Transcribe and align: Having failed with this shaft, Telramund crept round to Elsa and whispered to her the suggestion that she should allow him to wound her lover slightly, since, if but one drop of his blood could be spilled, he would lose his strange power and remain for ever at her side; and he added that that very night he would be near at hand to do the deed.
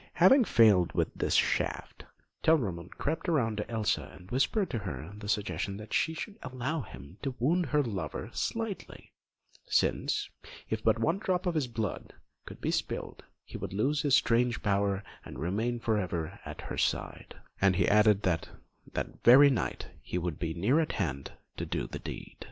Having 0.13 0.45
failed 0.45 0.93
with 0.93 1.13
this 1.13 1.35
shaft, 1.35 2.05
Telramund 2.41 2.97
crept 2.97 3.27
round 3.27 3.57
to 3.57 3.69
Elsa 3.69 4.09
and 4.15 4.31
whispered 4.31 4.67
to 4.71 4.79
her 4.79 5.13
the 5.15 5.29
suggestion 5.29 5.77
that 5.77 5.93
she 5.93 6.15
should 6.15 6.39
allow 6.41 6.81
him 6.81 7.17
to 7.21 7.35
wound 7.37 7.67
her 7.67 7.83
lover 7.83 8.31
slightly, 8.33 9.11
since, 9.67 10.27
if 10.71 10.83
but 10.83 10.97
one 10.97 11.19
drop 11.19 11.45
of 11.45 11.53
his 11.53 11.67
blood 11.67 12.13
could 12.47 12.59
be 12.59 12.71
spilled, 12.71 13.21
he 13.45 13.57
would 13.59 13.73
lose 13.73 14.01
his 14.01 14.15
strange 14.15 14.63
power 14.63 15.03
and 15.23 15.37
remain 15.37 15.79
for 15.79 15.99
ever 15.99 16.39
at 16.45 16.61
her 16.61 16.79
side; 16.79 17.35
and 17.61 17.75
he 17.75 17.87
added 17.87 18.23
that 18.23 18.49
that 18.93 19.21
very 19.23 19.51
night 19.51 19.89
he 20.01 20.17
would 20.17 20.39
be 20.39 20.55
near 20.55 20.79
at 20.79 20.93
hand 20.93 21.33
to 21.57 21.65
do 21.67 21.85
the 21.85 21.99
deed. 21.99 22.37